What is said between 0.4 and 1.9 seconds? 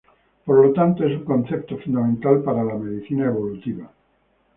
Por lo tanto, es un concepto